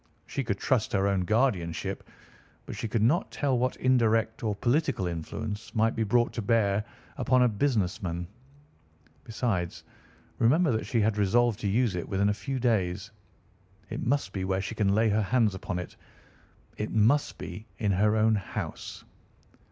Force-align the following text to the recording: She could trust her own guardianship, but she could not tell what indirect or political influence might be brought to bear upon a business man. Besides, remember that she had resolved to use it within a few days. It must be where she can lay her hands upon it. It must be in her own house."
She 0.25 0.43
could 0.43 0.57
trust 0.57 0.93
her 0.93 1.05
own 1.07 1.25
guardianship, 1.25 2.09
but 2.65 2.75
she 2.75 2.87
could 2.87 3.03
not 3.03 3.29
tell 3.31 3.55
what 3.59 3.75
indirect 3.75 4.41
or 4.41 4.55
political 4.55 5.05
influence 5.05 5.75
might 5.75 5.95
be 5.95 6.01
brought 6.03 6.33
to 6.33 6.41
bear 6.41 6.83
upon 7.17 7.43
a 7.43 7.47
business 7.47 8.01
man. 8.01 8.25
Besides, 9.25 9.83
remember 10.39 10.71
that 10.71 10.87
she 10.87 11.01
had 11.01 11.19
resolved 11.19 11.59
to 11.59 11.67
use 11.67 11.93
it 11.95 12.09
within 12.09 12.29
a 12.29 12.33
few 12.33 12.57
days. 12.59 13.11
It 13.91 14.03
must 14.03 14.33
be 14.33 14.43
where 14.43 14.59
she 14.59 14.73
can 14.73 14.95
lay 14.95 15.07
her 15.09 15.21
hands 15.21 15.53
upon 15.53 15.77
it. 15.77 15.95
It 16.77 16.89
must 16.89 17.37
be 17.37 17.67
in 17.77 17.91
her 17.91 18.15
own 18.15 18.33
house." 18.33 19.03